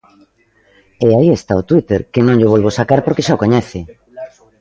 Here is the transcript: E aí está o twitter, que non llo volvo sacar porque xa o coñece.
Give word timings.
E 1.05 1.07
aí 1.17 1.29
está 1.33 1.53
o 1.61 1.67
twitter, 1.69 2.01
que 2.11 2.25
non 2.25 2.37
llo 2.39 2.51
volvo 2.53 2.77
sacar 2.79 2.99
porque 3.05 3.25
xa 3.25 3.37
o 3.37 3.41
coñece. 3.43 3.79